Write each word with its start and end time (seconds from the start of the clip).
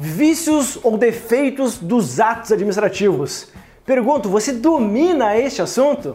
Vícios 0.00 0.78
ou 0.84 0.96
defeitos 0.96 1.76
dos 1.76 2.20
atos 2.20 2.52
administrativos? 2.52 3.48
Pergunto, 3.84 4.28
você 4.28 4.52
domina 4.52 5.36
este 5.36 5.60
assunto? 5.60 6.14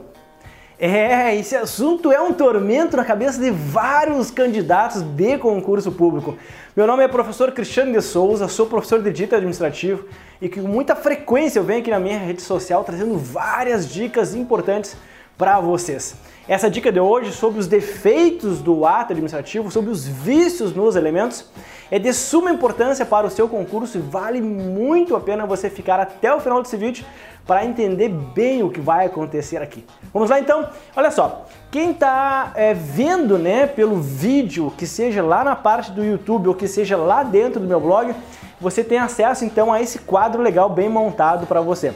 É, 0.79 1.35
esse 1.35 1.53
assunto 1.53 2.09
é 2.09 2.21
um 2.21 2.31
tormento 2.31 2.95
na 2.95 3.03
cabeça 3.03 3.41
de 3.41 3.51
vários 3.51 4.31
candidatos 4.31 5.01
de 5.01 5.37
concurso 5.37 5.91
público. 5.91 6.37
Meu 6.77 6.87
nome 6.87 7.03
é 7.03 7.09
professor 7.09 7.51
Cristiano 7.51 7.91
de 7.91 8.01
Souza, 8.01 8.47
sou 8.47 8.67
professor 8.67 9.01
de 9.01 9.11
direito 9.11 9.35
administrativo 9.35 10.05
e 10.41 10.47
com 10.47 10.61
muita 10.61 10.95
frequência 10.95 11.59
eu 11.59 11.63
venho 11.65 11.81
aqui 11.81 11.91
na 11.91 11.99
minha 11.99 12.17
rede 12.17 12.41
social 12.41 12.85
trazendo 12.85 13.17
várias 13.17 13.85
dicas 13.87 14.33
importantes 14.33 14.95
para 15.37 15.59
vocês. 15.59 16.15
Essa 16.45 16.69
dica 16.69 16.91
de 16.91 16.99
hoje 16.99 17.31
sobre 17.31 17.57
os 17.59 17.67
defeitos 17.67 18.59
do 18.59 18.85
ato 18.85 19.13
administrativo, 19.13 19.71
sobre 19.71 19.89
os 19.89 20.05
vícios 20.05 20.75
nos 20.75 20.97
elementos, 20.97 21.45
é 21.89 21.97
de 21.97 22.11
suma 22.11 22.51
importância 22.51 23.05
para 23.05 23.25
o 23.25 23.29
seu 23.29 23.47
concurso 23.47 23.97
e 23.97 24.01
vale 24.01 24.41
muito 24.41 25.15
a 25.15 25.21
pena 25.21 25.45
você 25.45 25.69
ficar 25.69 26.01
até 26.01 26.33
o 26.35 26.41
final 26.41 26.61
desse 26.61 26.75
vídeo 26.75 27.05
para 27.47 27.65
entender 27.65 28.09
bem 28.09 28.61
o 28.61 28.69
que 28.69 28.81
vai 28.81 29.05
acontecer 29.05 29.61
aqui. 29.61 29.85
Vamos 30.13 30.29
lá 30.29 30.37
então? 30.37 30.67
Olha 30.95 31.11
só, 31.11 31.45
quem 31.71 31.91
está 31.91 32.51
é, 32.55 32.73
vendo 32.73 33.37
né, 33.37 33.65
pelo 33.65 34.01
vídeo, 34.01 34.73
que 34.77 34.85
seja 34.85 35.23
lá 35.23 35.45
na 35.45 35.55
parte 35.55 35.91
do 35.91 36.03
YouTube 36.03 36.49
ou 36.49 36.55
que 36.55 36.67
seja 36.67 36.97
lá 36.97 37.23
dentro 37.23 37.61
do 37.61 37.67
meu 37.67 37.79
blog, 37.79 38.13
você 38.59 38.83
tem 38.83 38.97
acesso 38.97 39.45
então 39.45 39.71
a 39.71 39.81
esse 39.81 39.99
quadro 39.99 40.41
legal 40.41 40.69
bem 40.69 40.89
montado 40.89 41.47
para 41.47 41.61
você. 41.61 41.93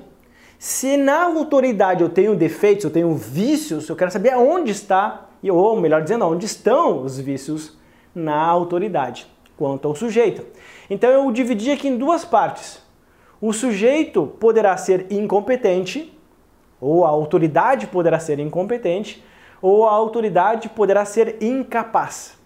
Se 0.57 0.97
na 0.97 1.23
autoridade 1.23 2.03
eu 2.03 2.09
tenho 2.09 2.35
defeitos, 2.35 2.83
eu 2.83 2.91
tenho 2.91 3.15
vícios, 3.15 3.87
eu 3.87 3.95
quero 3.95 4.11
saber 4.11 4.31
aonde 4.31 4.71
está, 4.71 5.27
ou 5.43 5.79
melhor 5.79 6.01
dizendo, 6.01 6.25
onde 6.25 6.45
estão 6.45 7.03
os 7.03 7.17
vícios 7.17 7.77
na 8.13 8.35
autoridade, 8.35 9.25
quanto 9.55 9.87
ao 9.87 9.95
sujeito. 9.95 10.45
Então 10.89 11.09
eu 11.09 11.31
dividi 11.31 11.71
aqui 11.71 11.87
em 11.87 11.97
duas 11.97 12.25
partes. 12.25 12.88
O 13.41 13.53
sujeito 13.53 14.27
poderá 14.39 14.75
ser 14.75 15.07
incompetente, 15.09 16.17
ou 16.79 17.05
a 17.05 17.09
autoridade 17.09 17.87
poderá 17.87 18.19
ser 18.19 18.37
incompetente, 18.39 19.23
ou 19.61 19.87
a 19.87 19.91
autoridade 19.91 20.67
poderá 20.69 21.05
ser 21.05 21.37
incapaz. 21.41 22.37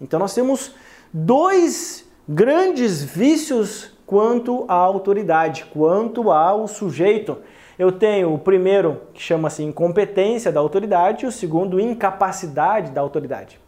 Então 0.00 0.18
nós 0.18 0.34
temos 0.34 0.74
dois 1.12 2.08
grandes 2.28 3.02
vícios 3.02 3.96
quanto 4.04 4.64
à 4.66 4.74
autoridade, 4.74 5.66
quanto 5.66 6.32
ao 6.32 6.66
sujeito. 6.66 7.38
Eu 7.78 7.92
tenho 7.92 8.34
o 8.34 8.38
primeiro, 8.38 9.02
que 9.14 9.22
chama-se 9.22 9.62
incompetência 9.62 10.50
da 10.50 10.58
autoridade, 10.58 11.24
e 11.24 11.28
o 11.28 11.32
segundo, 11.32 11.78
incapacidade 11.78 12.90
da 12.90 13.00
autoridade. 13.00 13.60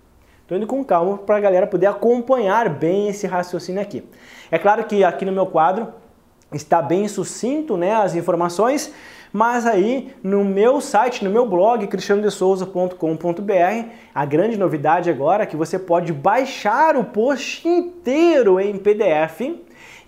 Estou 0.42 0.56
indo 0.56 0.66
com 0.66 0.84
calma 0.84 1.16
para 1.18 1.36
a 1.36 1.40
galera 1.40 1.66
poder 1.66 1.86
acompanhar 1.86 2.68
bem 2.68 3.08
esse 3.08 3.26
raciocínio 3.26 3.80
aqui. 3.80 4.04
É 4.50 4.58
claro 4.58 4.84
que 4.84 5.04
aqui 5.04 5.24
no 5.24 5.32
meu 5.32 5.46
quadro 5.46 6.01
está 6.56 6.82
bem 6.82 7.08
sucinto 7.08 7.76
né, 7.76 7.94
as 7.94 8.14
informações, 8.14 8.92
mas 9.32 9.66
aí 9.66 10.14
no 10.22 10.44
meu 10.44 10.80
site, 10.80 11.24
no 11.24 11.30
meu 11.30 11.46
blog, 11.46 11.86
cristianodesouza.com.br, 11.86 13.88
a 14.14 14.24
grande 14.24 14.58
novidade 14.58 15.10
agora 15.10 15.44
é 15.44 15.46
que 15.46 15.56
você 15.56 15.78
pode 15.78 16.12
baixar 16.12 16.96
o 16.96 17.04
post 17.04 17.66
inteiro 17.66 18.60
em 18.60 18.76
PDF 18.76 19.40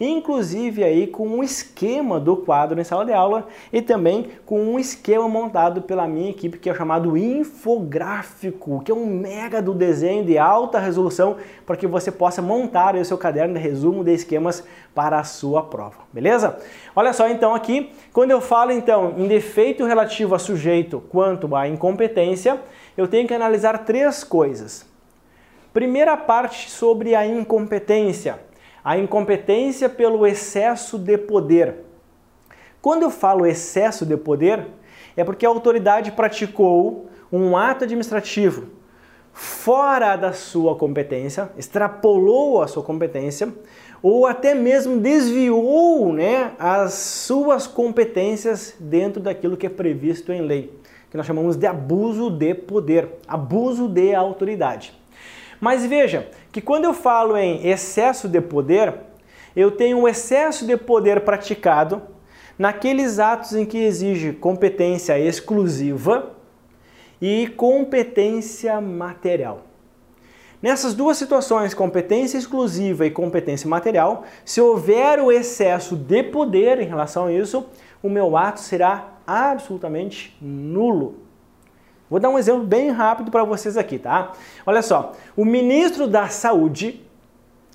inclusive 0.01 0.83
aí 0.83 1.07
com 1.07 1.27
um 1.27 1.43
esquema 1.43 2.19
do 2.19 2.37
quadro 2.37 2.81
em 2.81 2.85
sala 2.85 3.05
de 3.05 3.13
aula 3.13 3.47
e 3.73 3.81
também 3.81 4.31
com 4.45 4.61
um 4.61 4.79
esquema 4.79 5.29
montado 5.29 5.83
pela 5.83 6.07
minha 6.07 6.31
equipe 6.31 6.59
que 6.59 6.69
é 6.69 6.75
chamado 6.75 7.17
infográfico, 7.17 8.83
que 8.85 8.91
é 8.91 8.95
um 8.95 9.07
mega 9.07 9.61
do 9.63 9.73
desenho 9.73 10.25
de 10.25 10.39
alta 10.39 10.79
resolução 10.79 11.37
para 11.67 11.77
que 11.77 11.87
você 11.87 12.11
possa 12.11 12.43
montar 12.43 12.97
o 12.97 13.05
seu 13.05 13.19
caderno 13.19 13.55
de 13.55 13.61
resumo 13.61 14.05
de 14.05 14.13
esquemas 14.13 14.65
para 14.95 15.19
a 15.19 15.25
sua 15.25 15.63
prova, 15.63 15.99
beleza? 16.13 16.59
Olha 16.95 17.13
só 17.13 17.29
então 17.29 17.55
aqui, 17.55 17.91
quando 18.13 18.31
eu 18.31 18.41
falo 18.41 18.73
então 18.73 19.15
em 19.17 19.27
defeito 19.27 19.85
relativo 19.85 20.35
a 20.35 20.39
sujeito 20.39 21.03
quanto 21.09 21.55
à 21.55 21.69
incompetência, 21.69 22.61
eu 22.97 23.09
tenho 23.09 23.27
que 23.27 23.35
analisar 23.35 23.85
três 23.85 24.23
coisas. 24.23 24.87
Primeira 25.73 26.17
parte 26.17 26.71
sobre 26.71 27.17
a 27.17 27.27
incompetência 27.27 28.39
a 28.85 28.99
incompetência 28.99 29.89
pelo 29.89 30.27
excesso 30.27 30.99
de 30.99 31.17
poder. 31.17 31.77
Quando 32.83 33.03
eu 33.03 33.11
falo 33.11 33.47
excesso 33.47 34.05
de 34.05 34.17
poder, 34.17 34.67
é 35.17 35.25
porque 35.25 35.47
a 35.47 35.49
autoridade 35.49 36.13
praticou 36.13 37.07
um 37.33 37.57
ato 37.57 37.85
administrativo 37.85 38.69
fora 39.35 40.15
da 40.15 40.33
sua 40.33 40.77
competência, 40.77 41.51
extrapolou 41.59 42.63
a 42.63 42.69
sua 42.69 42.85
competência 42.85 43.53
ou 44.01 44.27
até 44.27 44.55
mesmo 44.55 45.01
desviou 45.01 46.13
né, 46.13 46.53
as 46.59 46.93
suas 46.95 47.67
competências 47.67 48.77
dentro 48.79 49.21
daquilo 49.21 49.57
que 49.57 49.67
é 49.67 49.71
previsto 49.71 50.33
em 50.33 50.41
lei, 50.41 50.79
que 51.11 51.17
nós 51.17 51.27
chamamos 51.27 51.57
de 51.57 51.67
abuso 51.67 52.31
de 52.31 52.55
poder, 52.55 53.09
abuso 53.27 53.89
de 53.89 54.15
autoridade. 54.15 54.95
Mas 55.61 55.85
veja 55.85 56.29
que 56.55 56.61
quando 56.61 56.85
eu 56.85 56.95
falo 56.95 57.37
em 57.37 57.67
excesso 57.67 58.29
de 58.29 58.41
poder, 58.41 58.95
eu 59.57 59.73
tenho 59.73 59.99
um 59.99 60.07
excesso 60.07 60.65
de 60.65 60.77
poder 60.77 61.23
praticado 61.23 62.01
naqueles 62.57 63.19
atos 63.19 63.55
em 63.57 63.65
que 63.65 63.77
exige 63.77 64.33
competência 64.33 65.19
exclusiva 65.19 66.31
e 67.21 67.49
competência 67.57 68.81
material. 68.81 69.63
Nessas 70.63 70.95
duas 70.95 71.17
situações, 71.17 71.75
competência 71.75 72.39
exclusiva 72.39 73.05
e 73.05 73.11
competência 73.11 73.69
material, 73.69 74.23
se 74.45 74.61
houver 74.61 75.19
o 75.19 75.33
excesso 75.33 75.97
de 75.97 76.23
poder 76.23 76.79
em 76.79 76.87
relação 76.87 77.27
a 77.27 77.33
isso, 77.33 77.67
o 78.01 78.09
meu 78.09 78.37
ato 78.37 78.61
será 78.61 79.15
absolutamente 79.27 80.37
nulo. 80.41 81.24
Vou 82.15 82.21
dar 82.21 82.29
um 82.29 82.39
exemplo 82.39 82.63
bem 82.63 82.93
rápido 82.93 83.29
para 83.29 83.43
vocês 83.43 83.77
aqui, 83.77 83.99
tá? 83.99 84.35
Olha 84.65 84.83
só, 84.83 85.15
o 85.37 85.45
ministro 85.45 86.07
da 86.07 86.29
Saúde 86.29 87.05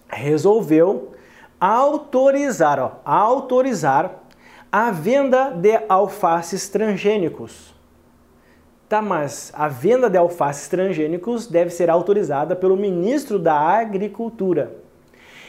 resolveu 0.08 1.12
autorizar, 1.60 2.80
ó, 2.80 3.02
autorizar 3.04 4.24
a 4.72 4.92
venda 4.92 5.50
de 5.50 5.82
alfaces 5.90 6.70
transgênicos. 6.70 7.76
Tá, 8.88 9.02
mas 9.02 9.52
a 9.54 9.68
venda 9.68 10.10
de 10.10 10.18
alfaces 10.18 10.70
transgênicos 10.70 11.46
deve 11.46 11.70
ser 11.70 11.90
autorizada 11.90 12.56
pelo 12.56 12.78
ministro 12.78 13.38
da 13.38 13.60
Agricultura. 13.60 14.72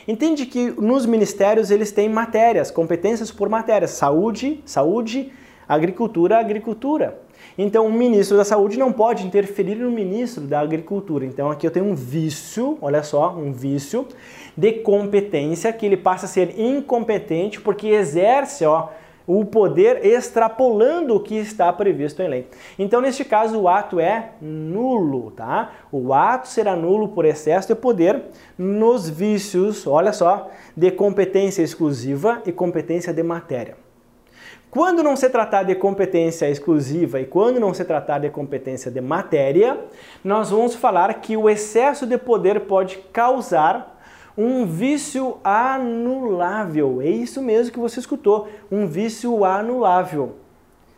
Entende 0.08 0.46
que 0.46 0.68
nos 0.72 1.06
ministérios 1.06 1.70
eles 1.70 1.92
têm 1.92 2.08
matérias, 2.08 2.72
competências 2.72 3.30
por 3.30 3.48
matérias, 3.48 3.92
saúde, 3.92 4.60
saúde, 4.66 5.32
Agricultura, 5.70 6.40
agricultura. 6.40 7.20
Então, 7.56 7.86
o 7.86 7.92
ministro 7.92 8.36
da 8.36 8.44
Saúde 8.44 8.78
não 8.78 8.92
pode 8.92 9.26
interferir 9.26 9.74
no 9.74 9.90
ministro 9.90 10.44
da 10.44 10.60
Agricultura. 10.60 11.24
Então, 11.24 11.50
aqui 11.50 11.66
eu 11.66 11.70
tenho 11.70 11.86
um 11.86 11.94
vício, 11.94 12.78
olha 12.80 13.02
só, 13.02 13.34
um 13.36 13.52
vício 13.52 14.06
de 14.56 14.72
competência 14.72 15.72
que 15.72 15.86
ele 15.86 15.96
passa 15.96 16.26
a 16.26 16.28
ser 16.28 16.58
incompetente 16.58 17.60
porque 17.60 17.88
exerce, 17.88 18.64
ó, 18.64 18.88
o 19.26 19.44
poder 19.44 20.04
extrapolando 20.04 21.14
o 21.14 21.20
que 21.20 21.36
está 21.36 21.72
previsto 21.72 22.20
em 22.20 22.28
lei. 22.28 22.48
Então, 22.78 23.00
neste 23.00 23.24
caso, 23.24 23.60
o 23.60 23.68
ato 23.68 24.00
é 24.00 24.30
nulo, 24.40 25.30
tá? 25.30 25.70
O 25.92 26.12
ato 26.12 26.48
será 26.48 26.74
nulo 26.74 27.08
por 27.08 27.24
excesso 27.24 27.68
de 27.68 27.74
poder 27.76 28.22
nos 28.58 29.08
vícios, 29.08 29.86
olha 29.86 30.12
só, 30.12 30.50
de 30.76 30.90
competência 30.90 31.62
exclusiva 31.62 32.42
e 32.44 32.50
competência 32.50 33.12
de 33.12 33.22
matéria. 33.22 33.76
Quando 34.70 35.02
não 35.02 35.16
se 35.16 35.28
tratar 35.28 35.64
de 35.64 35.74
competência 35.74 36.48
exclusiva 36.48 37.20
e 37.20 37.26
quando 37.26 37.58
não 37.58 37.74
se 37.74 37.84
tratar 37.84 38.20
de 38.20 38.30
competência 38.30 38.88
de 38.88 39.00
matéria, 39.00 39.80
nós 40.22 40.50
vamos 40.50 40.76
falar 40.76 41.12
que 41.14 41.36
o 41.36 41.50
excesso 41.50 42.06
de 42.06 42.16
poder 42.16 42.60
pode 42.60 42.98
causar 43.12 44.00
um 44.38 44.64
vício 44.64 45.38
anulável. 45.42 47.02
É 47.02 47.08
isso 47.08 47.42
mesmo 47.42 47.72
que 47.72 47.80
você 47.80 47.98
escutou, 47.98 48.48
um 48.70 48.86
vício 48.86 49.44
anulável, 49.44 50.36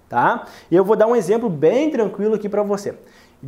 tá? 0.06 0.44
E 0.70 0.76
eu 0.76 0.84
vou 0.84 0.94
dar 0.94 1.06
um 1.06 1.16
exemplo 1.16 1.48
bem 1.48 1.90
tranquilo 1.90 2.34
aqui 2.34 2.50
para 2.50 2.62
você. 2.62 2.94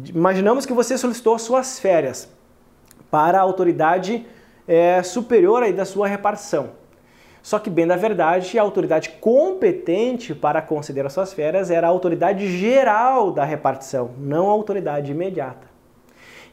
Imaginamos 0.06 0.64
que 0.64 0.72
você 0.72 0.96
solicitou 0.96 1.38
suas 1.38 1.78
férias 1.78 2.30
para 3.10 3.38
a 3.38 3.42
autoridade 3.42 4.26
é, 4.66 5.02
superior 5.02 5.62
aí 5.62 5.72
da 5.74 5.84
sua 5.84 6.08
repartição. 6.08 6.70
Só 7.44 7.58
que, 7.58 7.68
bem 7.68 7.86
da 7.86 7.94
verdade, 7.94 8.58
a 8.58 8.62
autoridade 8.62 9.10
competente 9.20 10.34
para 10.34 10.62
conceder 10.62 11.04
as 11.04 11.12
suas 11.12 11.34
férias 11.34 11.70
era 11.70 11.86
a 11.86 11.90
autoridade 11.90 12.48
geral 12.56 13.30
da 13.30 13.44
repartição, 13.44 14.12
não 14.18 14.48
a 14.48 14.52
autoridade 14.52 15.12
imediata. 15.12 15.66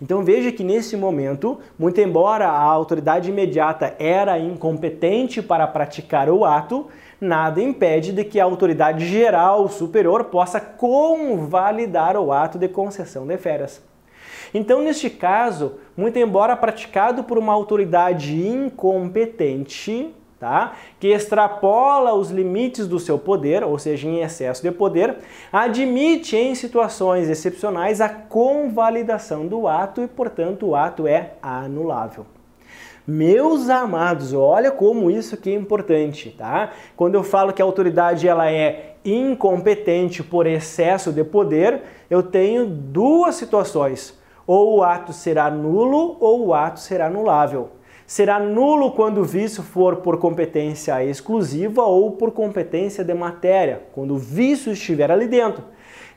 Então 0.01 0.21
veja 0.21 0.51
que 0.51 0.65
nesse 0.65 0.97
momento, 0.97 1.59
muito 1.79 2.01
embora 2.01 2.45
a 2.45 2.61
autoridade 2.61 3.29
imediata 3.29 3.95
era 3.97 4.37
incompetente 4.37 5.41
para 5.41 5.65
praticar 5.65 6.29
o 6.29 6.43
ato, 6.43 6.87
nada 7.21 7.61
impede 7.61 8.11
de 8.11 8.25
que 8.25 8.37
a 8.37 8.43
autoridade 8.43 9.05
geral 9.05 9.69
superior 9.69 10.25
possa 10.25 10.59
convalidar 10.59 12.17
o 12.17 12.33
ato 12.33 12.59
de 12.59 12.67
concessão 12.67 13.25
de 13.25 13.37
férias. 13.37 13.81
Então, 14.53 14.81
neste 14.81 15.09
caso, 15.09 15.75
muito 15.95 16.19
embora 16.19 16.57
praticado 16.57 17.23
por 17.23 17.37
uma 17.37 17.53
autoridade 17.53 18.45
incompetente, 18.45 20.13
tá? 20.41 20.73
que 20.99 21.09
extrapola 21.09 22.15
os 22.15 22.31
limites 22.31 22.87
do 22.87 22.99
seu 22.99 23.19
poder, 23.19 23.63
ou 23.63 23.77
seja, 23.77 24.07
em 24.07 24.21
excesso 24.21 24.63
de 24.63 24.71
poder, 24.71 25.17
admite 25.53 26.35
em 26.35 26.55
situações 26.55 27.29
excepcionais 27.29 28.01
a 28.01 28.09
convalidação 28.09 29.45
do 29.45 29.67
ato 29.67 30.01
e, 30.01 30.07
portanto, 30.07 30.65
o 30.65 30.75
ato 30.75 31.05
é 31.05 31.33
anulável. 31.43 32.25
Meus 33.05 33.69
amados, 33.69 34.33
olha 34.33 34.71
como 34.71 35.11
isso 35.11 35.37
é 35.45 35.49
importante, 35.51 36.31
tá? 36.31 36.71
Quando 36.95 37.13
eu 37.13 37.23
falo 37.23 37.53
que 37.53 37.61
a 37.61 37.65
autoridade 37.65 38.27
ela 38.27 38.51
é 38.51 38.95
incompetente 39.05 40.23
por 40.23 40.47
excesso 40.47 41.11
de 41.11 41.23
poder, 41.23 41.81
eu 42.09 42.23
tenho 42.23 42.65
duas 42.65 43.35
situações. 43.35 44.19
Ou 44.47 44.77
o 44.77 44.83
ato 44.83 45.13
será 45.13 45.51
nulo 45.51 46.17
ou 46.19 46.47
o 46.47 46.53
ato 46.53 46.79
será 46.79 47.05
anulável 47.07 47.69
será 48.11 48.37
nulo 48.37 48.91
quando 48.91 49.21
o 49.21 49.23
vício 49.23 49.63
for 49.63 49.95
por 49.95 50.17
competência 50.17 51.01
exclusiva 51.01 51.81
ou 51.83 52.11
por 52.11 52.31
competência 52.31 53.05
de 53.05 53.13
matéria, 53.13 53.83
quando 53.93 54.15
o 54.15 54.17
vício 54.17 54.73
estiver 54.73 55.09
ali 55.09 55.27
dentro. 55.27 55.63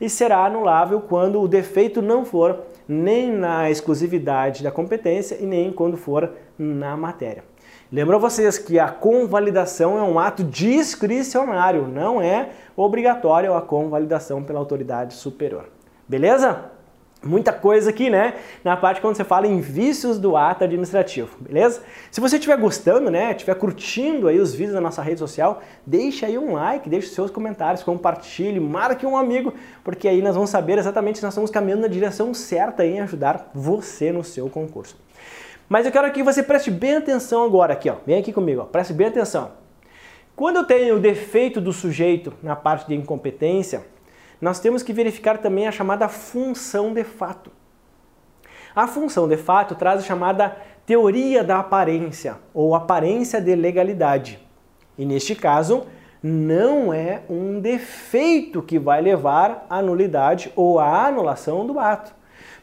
E 0.01 0.11
será 0.11 0.45
anulável 0.45 1.03
quando 1.03 1.41
o 1.41 1.47
defeito 1.47 2.03
não 2.03 2.25
for 2.25 2.63
nem 2.89 3.31
na 3.31 3.71
exclusividade 3.71 4.61
da 4.61 4.73
competência 4.73 5.39
e 5.41 5.47
nem 5.47 5.71
quando 5.71 5.97
for 5.97 6.33
na 6.59 6.97
matéria. 6.97 7.45
Lembro 7.93 8.17
a 8.17 8.19
vocês 8.19 8.59
que 8.59 8.77
a 8.77 8.89
convalidação 8.89 9.97
é 9.97 10.03
um 10.03 10.19
ato 10.19 10.43
discricionário, 10.43 11.87
não 11.87 12.21
é 12.21 12.49
obrigatório 12.77 13.55
a 13.55 13.63
convalidação 13.63 14.43
pela 14.43 14.59
autoridade 14.59 15.15
superior. 15.15 15.67
Beleza? 16.09 16.74
Muita 17.25 17.53
coisa 17.53 17.91
aqui, 17.91 18.11
né? 18.11 18.35
Na 18.63 18.77
parte 18.77 19.01
quando 19.01 19.17
você 19.17 19.25
fala 19.25 19.47
em 19.47 19.61
vícios 19.61 20.19
do 20.19 20.37
ato 20.37 20.65
administrativo, 20.65 21.37
beleza? 21.41 21.83
Se 22.11 22.21
você 22.21 22.37
estiver 22.37 22.57
gostando, 22.57 23.11
né? 23.11 23.33
Estiver 23.33 23.55
curtindo 23.55 24.29
aí 24.29 24.39
os 24.39 24.55
vídeos 24.55 24.75
da 24.75 24.81
nossa 24.81 25.03
rede 25.03 25.19
social, 25.19 25.63
deixa 25.87 26.27
aí 26.27 26.39
um 26.39 26.53
like, 26.53 26.89
deixe 26.89 27.09
seus 27.09 27.31
comentários, 27.31 27.83
compartilhe, 27.83 28.61
marque 28.61 29.07
um 29.07 29.17
amigo, 29.17 29.55
porque 29.83 30.09
aí 30.09 30.23
nós 30.23 30.35
vamos 30.35 30.51
saber 30.51 30.79
exatamente 30.79 31.19
se 31.19 31.25
nós 31.25 31.33
estamos 31.33 31.51
caminhando 31.51 31.83
na 31.83 31.89
direção 31.89 32.33
certa 32.35 32.85
em 32.85 33.01
ajudar 33.01 33.51
você 33.55 34.13
no 34.13 34.23
seu 34.23 34.49
concurso. 34.49 34.97
Mas 35.69 35.87
eu 35.87 35.93
quero 35.93 36.11
que 36.13 36.23
você 36.23 36.43
preste 36.43 36.71
bem 36.71 36.97
atenção 36.97 37.45
agora 37.45 37.73
aqui, 37.73 37.89
ó. 37.89 37.97
Vem 38.07 38.19
aqui 38.19 38.33
comigo, 38.33 38.61
ó. 38.61 38.65
Preste 38.65 38.93
bem 38.93 39.07
atenção. 39.07 39.53
Quando 40.37 40.57
eu 40.57 40.65
tenho 40.65 40.97
o 40.97 41.01
defeito 41.01 41.61
do 41.61 41.73
sujeito 41.73 42.33
na 42.43 42.57
parte 42.57 42.89
de 42.89 42.95
incompetência, 42.95 43.87
nós 44.45 44.61
temos 44.61 44.83
que 44.83 44.93
verificar 44.93 45.39
também 45.39 45.67
a 45.67 45.73
chamada 45.73 46.07
função 46.07 46.93
de 46.93 47.03
fato. 47.03 47.51
A 48.77 48.87
função 48.87 49.27
de 49.27 49.39
fato 49.39 49.75
traz 49.75 50.01
a 50.01 50.05
chamada 50.05 50.55
teoria 50.85 51.43
da 51.43 51.61
aparência 51.61 52.37
ou 52.53 52.75
aparência 52.75 53.41
de 53.41 53.57
legalidade. 53.57 54.39
E 54.99 55.07
neste 55.07 55.35
caso, 55.35 55.87
não 56.23 56.93
é 56.93 57.23
um 57.27 57.59
defeito 57.59 58.61
que 58.61 58.79
vai 58.79 59.01
levar 59.01 59.65
à 59.71 59.81
nulidade 59.81 60.53
ou 60.55 60.79
à 60.79 61.07
anulação 61.07 61.67
do 61.67 61.81
ato. 61.81 62.15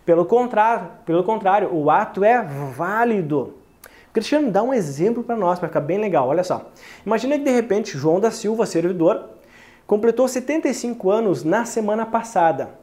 Pelo 0.06 0.24
contrário, 0.24 0.88
pelo 1.04 1.24
contrário, 1.24 1.74
o 1.74 1.89
ato 1.89 2.24
é 2.24 2.44
válido. 2.44 3.56
Cristiano, 4.13 4.51
dá 4.51 4.62
um 4.62 4.72
exemplo 4.72 5.24
para 5.24 5.36
nós, 5.36 5.57
para 5.57 5.68
ficar 5.68 5.81
bem 5.81 5.98
legal. 5.98 6.27
Olha 6.27 6.44
só. 6.44 6.69
Imagina 7.04 7.39
que 7.39 7.44
de 7.44 7.51
repente 7.51 7.98
João 7.98 8.19
da 8.19 8.30
Silva, 8.30 8.68
servidor, 8.68 9.31
completou 9.91 10.25
75 10.25 11.11
anos 11.11 11.43
na 11.43 11.65
semana 11.65 12.05
passada. 12.05 12.79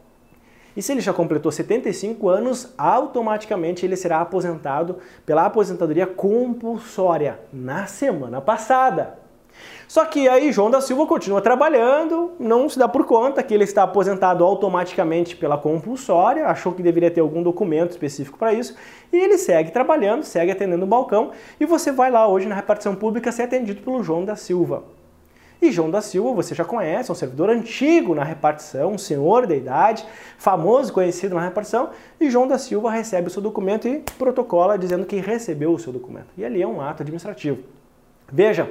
E 0.77 0.83
se 0.83 0.93
ele 0.93 1.01
já 1.01 1.11
completou 1.11 1.51
75 1.51 2.29
anos, 2.29 2.75
automaticamente 2.77 3.87
ele 3.87 3.97
será 3.97 4.21
aposentado 4.21 4.99
pela 5.25 5.47
aposentadoria 5.47 6.07
compulsória 6.07 7.41
na 7.51 7.87
semana 7.87 8.43
passada. 8.43 9.19
Só 9.89 10.05
que 10.05 10.29
aí 10.29 10.53
João 10.53 10.71
da 10.71 10.83
Silva 10.83 11.07
continua 11.07 11.41
trabalhando, 11.41 12.33
não 12.39 12.69
se 12.69 12.79
dá 12.79 12.87
por 12.87 13.07
conta 13.07 13.43
que 13.43 13.55
ele 13.55 13.65
está 13.65 13.85
aposentado 13.85 14.45
automaticamente 14.45 15.35
pela 15.35 15.57
compulsória, 15.57 16.47
achou 16.47 16.75
que 16.75 16.83
deveria 16.83 17.11
ter 17.11 17.23
algum 17.23 17.43
documento 17.43 17.93
específico 17.93 18.37
para 18.37 18.53
isso, 18.53 18.77
e 19.11 19.17
ele 19.17 19.39
segue 19.39 19.71
trabalhando, 19.71 20.25
segue 20.25 20.53
atendendo 20.53 20.85
o 20.85 20.87
balcão, 20.87 21.31
e 21.59 21.65
você 21.65 21.91
vai 21.91 22.11
lá 22.11 22.29
hoje 22.29 22.47
na 22.47 22.55
repartição 22.55 22.95
pública 22.95 23.33
ser 23.33 23.45
atendido 23.45 23.81
pelo 23.81 24.03
João 24.03 24.27
da 24.27 24.37
Silva. 24.37 24.98
E 25.61 25.73
João 25.73 25.91
da 25.91 26.01
Silva, 26.01 26.33
você 26.33 26.55
já 26.55 26.65
conhece, 26.65 27.11
é 27.11 27.13
um 27.13 27.17
servidor 27.17 27.51
antigo 27.51 28.15
na 28.15 28.23
repartição, 28.23 28.93
um 28.93 28.99
senhor 28.99 29.47
da 29.47 29.57
idade, 29.57 30.07
famoso, 30.39 30.93
conhecido 30.93 31.35
na 31.35 31.43
repartição, 31.43 31.91
e 32.21 32.31
João 32.31 32.47
da 32.47 32.59
Silva 32.59 32.91
recebe 32.91 33.27
o 33.27 33.31
seu 33.31 33.43
documento 33.43 33.89
e 33.89 34.05
protocola 34.17 34.79
dizendo 34.79 35.05
que 35.05 35.17
recebeu 35.17 35.73
o 35.73 35.79
seu 35.79 35.93
documento. 35.93 36.29
E 36.37 36.45
ali 36.45 36.63
é 36.63 36.67
um 36.67 36.81
ato 36.81 37.03
administrativo. 37.03 37.59
Veja 38.31 38.71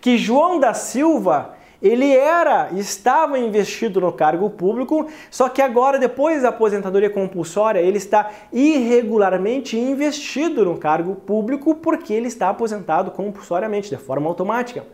que 0.00 0.16
João 0.16 0.60
da 0.60 0.74
Silva 0.74 1.57
ele 1.80 2.10
era, 2.12 2.70
estava 2.72 3.38
investido 3.38 4.00
no 4.00 4.12
cargo 4.12 4.50
público, 4.50 5.06
só 5.30 5.48
que 5.48 5.62
agora, 5.62 5.98
depois 5.98 6.42
da 6.42 6.48
aposentadoria 6.48 7.08
compulsória, 7.08 7.78
ele 7.78 7.98
está 7.98 8.30
irregularmente 8.52 9.78
investido 9.78 10.64
no 10.64 10.76
cargo 10.76 11.14
público 11.14 11.76
porque 11.76 12.12
ele 12.12 12.26
está 12.26 12.48
aposentado 12.48 13.12
compulsoriamente, 13.12 13.90
de 13.90 13.96
forma 13.96 14.28
automática. 14.28 14.84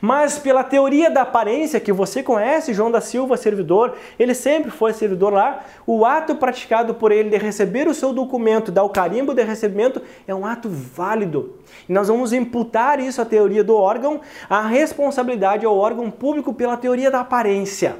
Mas 0.00 0.38
pela 0.38 0.64
teoria 0.64 1.10
da 1.10 1.22
aparência 1.22 1.78
que 1.78 1.92
você 1.92 2.22
conhece, 2.22 2.74
João 2.74 2.90
da 2.90 3.00
Silva, 3.00 3.36
servidor, 3.36 3.94
ele 4.18 4.34
sempre 4.34 4.70
foi 4.70 4.92
servidor 4.92 5.32
lá, 5.32 5.64
o 5.86 6.04
ato 6.04 6.34
praticado 6.34 6.94
por 6.94 7.12
ele 7.12 7.30
de 7.30 7.38
receber 7.38 7.86
o 7.86 7.94
seu 7.94 8.12
documento, 8.12 8.72
dar 8.72 8.82
o 8.82 8.90
carimbo 8.90 9.32
de 9.32 9.44
recebimento, 9.44 10.02
é 10.26 10.34
um 10.34 10.44
ato 10.44 10.68
válido. 10.68 11.54
E 11.88 11.92
nós 11.92 12.08
vamos 12.08 12.32
imputar 12.32 13.00
isso 13.00 13.20
à 13.20 13.24
teoria 13.24 13.64
do 13.64 13.76
órgão, 13.76 14.20
a 14.48 14.66
responsabilidade 14.66 15.64
ao 15.66 15.76
órgão 15.76 16.10
público 16.10 16.52
pela 16.54 16.76
teoria 16.76 17.10
da 17.10 17.20
aparência. 17.20 17.96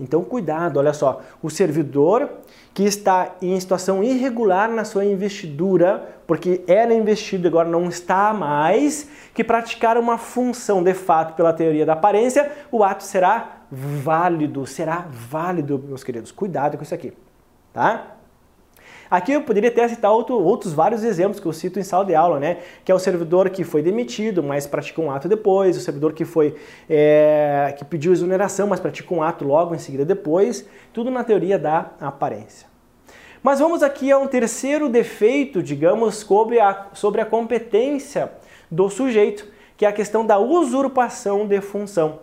Então, 0.00 0.24
cuidado, 0.24 0.78
olha 0.78 0.92
só, 0.92 1.20
o 1.40 1.48
servidor 1.48 2.28
que 2.74 2.82
está 2.82 3.36
em 3.40 3.58
situação 3.60 4.02
irregular 4.02 4.70
na 4.70 4.84
sua 4.84 5.04
investidura, 5.04 6.16
porque 6.26 6.62
era 6.66 6.92
investido 6.92 7.46
e 7.46 7.48
agora 7.48 7.68
não 7.68 7.88
está 7.88 8.32
mais, 8.32 9.08
que 9.34 9.44
praticar 9.44 9.98
uma 9.98 10.18
função 10.18 10.82
de 10.82 10.94
fato 10.94 11.34
pela 11.34 11.52
teoria 11.52 11.86
da 11.86 11.92
aparência, 11.92 12.50
o 12.70 12.82
ato 12.82 13.04
será 13.04 13.58
válido, 13.70 14.66
será 14.66 15.06
válido, 15.08 15.82
meus 15.86 16.02
queridos. 16.02 16.32
Cuidado 16.32 16.76
com 16.76 16.82
isso 16.82 16.94
aqui, 16.94 17.12
tá? 17.72 18.11
Aqui 19.12 19.32
eu 19.32 19.42
poderia 19.42 19.68
até 19.68 19.86
citar 19.86 20.10
outro, 20.10 20.42
outros 20.42 20.72
vários 20.72 21.04
exemplos 21.04 21.38
que 21.38 21.44
eu 21.44 21.52
cito 21.52 21.78
em 21.78 21.82
sala 21.82 22.02
de 22.02 22.14
aula, 22.14 22.40
né? 22.40 22.60
Que 22.82 22.90
é 22.90 22.94
o 22.94 22.98
servidor 22.98 23.50
que 23.50 23.62
foi 23.62 23.82
demitido, 23.82 24.42
mas 24.42 24.66
praticou 24.66 25.04
um 25.04 25.10
ato 25.10 25.28
depois, 25.28 25.76
o 25.76 25.80
servidor 25.80 26.14
que 26.14 26.24
foi 26.24 26.54
é, 26.88 27.74
que 27.76 27.84
pediu 27.84 28.10
exoneração, 28.10 28.66
mas 28.66 28.80
praticou 28.80 29.18
um 29.18 29.22
ato 29.22 29.44
logo 29.44 29.74
em 29.74 29.78
seguida 29.78 30.02
depois, 30.02 30.66
tudo 30.94 31.10
na 31.10 31.22
teoria 31.22 31.58
da 31.58 31.90
aparência. 32.00 32.66
Mas 33.42 33.58
vamos 33.58 33.82
aqui 33.82 34.10
a 34.10 34.16
um 34.16 34.26
terceiro 34.26 34.88
defeito, 34.88 35.62
digamos, 35.62 36.14
sobre 36.14 36.58
a, 36.58 36.86
sobre 36.94 37.20
a 37.20 37.26
competência 37.26 38.32
do 38.70 38.88
sujeito, 38.88 39.46
que 39.76 39.84
é 39.84 39.88
a 39.90 39.92
questão 39.92 40.24
da 40.24 40.38
usurpação 40.38 41.46
de 41.46 41.60
função. 41.60 42.20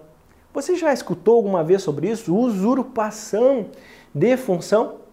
Você 0.51 0.75
já 0.75 0.91
escutou 0.91 1.35
alguma 1.35 1.63
vez 1.63 1.83
sobre 1.83 2.09
isso? 2.09 2.35
Usurpação 2.35 3.67
de 4.11 4.35
função? 4.37 5.07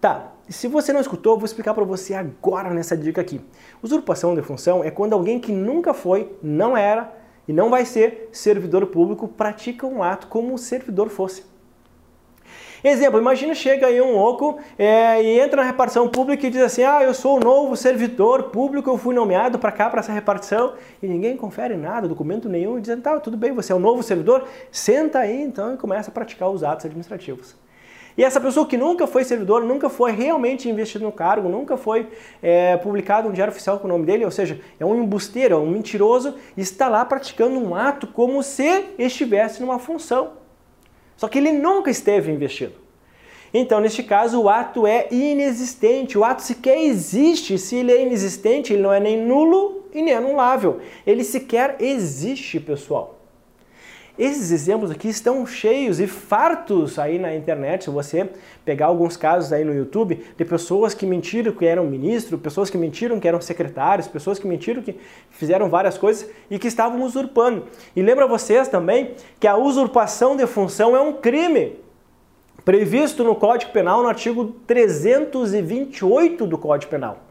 Tá, 0.00 0.32
se 0.48 0.66
você 0.66 0.94
não 0.94 1.00
escutou, 1.00 1.36
vou 1.36 1.44
explicar 1.44 1.74
para 1.74 1.84
você 1.84 2.14
agora 2.14 2.70
nessa 2.70 2.96
dica 2.96 3.20
aqui. 3.20 3.38
Usurpação 3.82 4.34
de 4.34 4.40
função 4.40 4.82
é 4.82 4.90
quando 4.90 5.12
alguém 5.12 5.38
que 5.38 5.52
nunca 5.52 5.92
foi, 5.92 6.34
não 6.42 6.74
era 6.74 7.12
e 7.46 7.52
não 7.52 7.68
vai 7.68 7.84
ser 7.84 8.30
servidor 8.32 8.86
público 8.86 9.28
pratica 9.28 9.86
um 9.86 10.02
ato 10.02 10.28
como 10.28 10.56
se 10.56 10.64
servidor 10.64 11.10
fosse. 11.10 11.44
Exemplo, 12.82 13.20
imagina 13.20 13.54
chega 13.54 13.88
aí 13.88 14.00
um 14.00 14.14
louco 14.14 14.58
é, 14.78 15.22
e 15.22 15.38
entra 15.38 15.60
na 15.60 15.68
repartição 15.68 16.08
pública 16.08 16.46
e 16.46 16.50
diz 16.50 16.62
assim, 16.62 16.82
ah, 16.82 17.02
eu 17.02 17.12
sou 17.12 17.36
o 17.36 17.40
novo 17.40 17.76
servidor 17.76 18.44
público, 18.44 18.88
eu 18.88 18.96
fui 18.96 19.14
nomeado 19.14 19.58
para 19.58 19.70
cá, 19.70 19.90
para 19.90 20.00
essa 20.00 20.12
repartição, 20.12 20.72
e 21.02 21.06
ninguém 21.06 21.36
confere 21.36 21.76
nada, 21.76 22.08
documento 22.08 22.48
nenhum, 22.48 22.78
e 22.78 22.80
diz, 22.80 22.98
tá, 23.02 23.20
tudo 23.20 23.36
bem, 23.36 23.52
você 23.52 23.70
é 23.70 23.76
o 23.76 23.78
novo 23.78 24.02
servidor, 24.02 24.48
senta 24.72 25.18
aí 25.18 25.42
então 25.42 25.74
e 25.74 25.76
começa 25.76 26.10
a 26.10 26.14
praticar 26.14 26.48
os 26.48 26.64
atos 26.64 26.86
administrativos. 26.86 27.54
E 28.16 28.24
essa 28.24 28.40
pessoa 28.40 28.66
que 28.66 28.76
nunca 28.76 29.06
foi 29.06 29.24
servidor, 29.24 29.64
nunca 29.64 29.88
foi 29.88 30.12
realmente 30.12 30.68
investido 30.68 31.04
no 31.04 31.12
cargo, 31.12 31.48
nunca 31.48 31.76
foi 31.76 32.08
é, 32.42 32.76
publicado 32.76 33.28
um 33.28 33.32
diário 33.32 33.52
oficial 33.52 33.78
com 33.78 33.86
o 33.86 33.90
nome 33.90 34.04
dele, 34.04 34.24
ou 34.24 34.30
seja, 34.30 34.60
é 34.78 34.84
um 34.84 35.02
embusteiro, 35.02 35.54
é 35.54 35.58
um 35.58 35.70
mentiroso, 35.70 36.34
está 36.56 36.88
lá 36.88 37.04
praticando 37.04 37.58
um 37.58 37.74
ato 37.74 38.06
como 38.06 38.42
se 38.42 38.84
estivesse 38.98 39.60
numa 39.60 39.78
função. 39.78 40.32
Só 41.16 41.28
que 41.28 41.38
ele 41.38 41.52
nunca 41.52 41.90
esteve 41.90 42.32
investido. 42.32 42.74
Então, 43.52 43.80
neste 43.80 44.02
caso, 44.02 44.40
o 44.40 44.48
ato 44.48 44.86
é 44.86 45.08
inexistente, 45.10 46.16
o 46.16 46.24
ato 46.24 46.42
sequer 46.42 46.78
existe. 46.78 47.58
Se 47.58 47.76
ele 47.76 47.92
é 47.92 48.02
inexistente, 48.02 48.72
ele 48.72 48.82
não 48.82 48.92
é 48.92 49.00
nem 49.00 49.20
nulo 49.20 49.84
e 49.92 50.02
nem 50.02 50.14
anulável. 50.14 50.80
Ele 51.06 51.24
sequer 51.24 51.76
existe, 51.80 52.60
pessoal. 52.60 53.19
Esses 54.20 54.50
exemplos 54.50 54.90
aqui 54.90 55.08
estão 55.08 55.46
cheios 55.46 55.98
e 55.98 56.06
fartos 56.06 56.98
aí 56.98 57.18
na 57.18 57.34
internet. 57.34 57.84
Se 57.84 57.90
você 57.90 58.28
pegar 58.66 58.84
alguns 58.84 59.16
casos 59.16 59.50
aí 59.50 59.64
no 59.64 59.74
YouTube 59.74 60.22
de 60.36 60.44
pessoas 60.44 60.92
que 60.92 61.06
mentiram 61.06 61.50
que 61.52 61.64
eram 61.64 61.86
ministro, 61.86 62.36
pessoas 62.36 62.68
que 62.68 62.76
mentiram 62.76 63.18
que 63.18 63.26
eram 63.26 63.40
secretários, 63.40 64.06
pessoas 64.06 64.38
que 64.38 64.46
mentiram 64.46 64.82
que 64.82 64.94
fizeram 65.30 65.70
várias 65.70 65.96
coisas 65.96 66.28
e 66.50 66.58
que 66.58 66.68
estavam 66.68 67.02
usurpando. 67.02 67.64
E 67.96 68.02
lembra 68.02 68.26
vocês 68.26 68.68
também 68.68 69.14
que 69.40 69.46
a 69.46 69.56
usurpação 69.56 70.36
de 70.36 70.46
função 70.46 70.94
é 70.94 71.00
um 71.00 71.14
crime 71.14 71.76
previsto 72.62 73.24
no 73.24 73.34
Código 73.34 73.72
Penal 73.72 74.02
no 74.02 74.08
artigo 74.10 74.54
328 74.66 76.46
do 76.46 76.58
Código 76.58 76.90
Penal. 76.90 77.29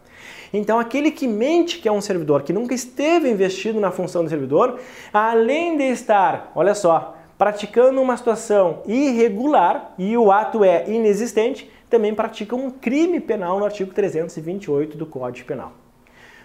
Então, 0.54 0.80
aquele 0.80 1.12
que 1.12 1.28
mente 1.28 1.80
que 1.80 1.88
é 1.88 1.92
um 1.92 2.02
servidor, 2.02 2.44
que 2.44 2.54
nunca 2.54 2.74
esteve 2.74 3.30
investido 3.30 3.80
na 3.80 3.92
função 3.92 4.24
do 4.24 4.30
servidor, 4.30 4.80
além 5.14 5.78
de 5.78 5.84
estar, 5.84 6.52
olha 6.56 6.74
só, 6.74 7.16
praticando 7.38 8.02
uma 8.02 8.18
situação 8.18 8.82
irregular 8.86 9.94
e 9.98 10.18
o 10.18 10.32
ato 10.32 10.64
é 10.64 10.90
inexistente, 10.90 11.72
também 11.90 12.14
pratica 12.14 12.56
um 12.56 12.70
crime 12.70 13.20
penal 13.20 13.60
no 13.60 13.66
artigo 13.66 13.94
328 13.94 14.98
do 14.98 15.06
Código 15.06 15.48
Penal. 15.48 15.72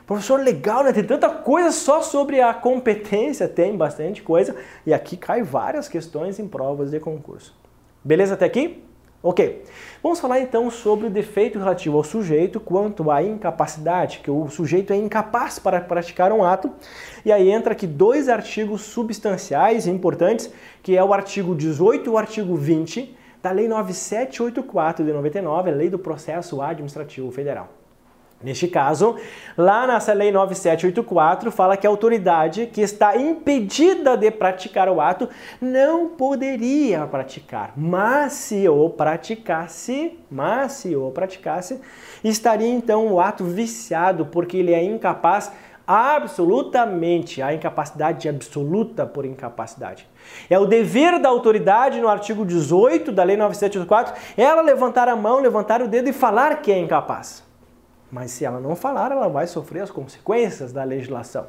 Professor, 0.07 0.38
legal, 0.38 0.85
né? 0.85 0.93
Tem 0.93 1.02
tanta 1.02 1.31
coisa 1.31 1.73
só 1.73 2.02
sobre 2.02 2.40
a 2.40 2.52
competência, 2.52 3.49
tem 3.49 3.75
bastante 3.75 4.23
coisa, 4.23 4.54
e 4.87 4.93
aqui 4.93 5.16
cai 5.16 5.43
várias 5.43 5.88
questões 5.88 6.38
em 6.38 6.47
provas 6.47 6.90
de 6.90 7.00
concurso. 7.00 7.57
Beleza 8.02 8.35
até 8.35 8.45
aqui? 8.45 8.83
Ok, 9.26 9.62
vamos 10.02 10.21
falar 10.21 10.40
então 10.40 10.71
sobre 10.71 11.07
o 11.07 11.11
defeito 11.11 11.59
relativo 11.59 11.97
ao 11.97 12.04
sujeito 12.04 12.61
quanto 12.61 13.11
à 13.11 13.23
incapacidade, 13.23 14.19
que 14.23 14.31
o 14.31 14.50
sujeito 14.50 14.93
é 14.93 14.97
incapaz 14.97 15.59
para 15.59 15.81
praticar 15.81 16.31
um 16.31 16.45
ato, 16.45 16.71
e 17.25 17.33
aí 17.33 17.50
entra 17.50 17.73
aqui 17.73 17.87
dois 17.87 18.28
artigos 18.28 18.83
substanciais 18.83 19.87
importantes, 19.87 20.52
que 20.83 20.95
é 20.95 21.02
o 21.02 21.14
artigo 21.14 21.54
18 21.54 22.04
e 22.04 22.12
o 22.12 22.19
artigo 22.19 22.54
20 22.54 23.16
da 23.43 23.50
Lei 23.50 23.66
9784 23.66 25.02
de 25.02 25.11
99, 25.11 25.71
a 25.71 25.75
Lei 25.75 25.88
do 25.88 25.99
Processo 25.99 26.61
Administrativo 26.61 27.31
Federal. 27.31 27.83
Neste 28.44 28.68
caso, 28.68 29.16
lá 29.56 29.86
nessa 29.86 30.12
Lei 30.12 30.30
9784 30.30 31.50
fala 31.50 31.78
que 31.78 31.86
a 31.86 31.90
autoridade 31.90 32.66
que 32.66 32.82
está 32.82 33.16
impedida 33.16 34.18
de 34.18 34.30
praticar 34.30 34.86
o 34.90 35.00
ato 35.00 35.30
não 35.58 36.08
poderia 36.08 37.06
praticar, 37.06 37.72
mas 37.74 38.34
se 38.34 38.68
o 38.68 38.90
praticasse, 38.90 40.18
mas 40.30 40.72
se 40.72 40.94
o 40.94 41.10
praticasse, 41.10 41.80
estaria 42.22 42.68
então 42.68 43.10
o 43.10 43.18
ato 43.18 43.44
viciado 43.44 44.26
porque 44.26 44.58
ele 44.58 44.74
é 44.74 44.84
incapaz 44.84 45.50
absolutamente, 45.86 47.40
a 47.40 47.54
incapacidade 47.54 48.28
absoluta 48.28 49.06
por 49.06 49.24
incapacidade. 49.24 50.06
É 50.50 50.58
o 50.58 50.66
dever 50.66 51.18
da 51.18 51.30
autoridade 51.30 51.98
no 51.98 52.08
artigo 52.08 52.44
18 52.44 53.10
da 53.10 53.22
Lei 53.22 53.38
9784, 53.38 54.34
ela 54.36 54.60
levantar 54.60 55.08
a 55.08 55.16
mão, 55.16 55.40
levantar 55.40 55.80
o 55.80 55.88
dedo 55.88 56.10
e 56.10 56.12
falar 56.12 56.60
que 56.60 56.70
é 56.70 56.78
incapaz. 56.78 57.42
Mas 58.11 58.30
se 58.30 58.44
ela 58.44 58.61
não 58.61 58.76
falar, 58.76 59.12
ela 59.12 59.28
vai 59.28 59.46
sofrer 59.46 59.82
as 59.82 59.90
consequências 59.90 60.73
da 60.73 60.84
legislação. 60.84 61.46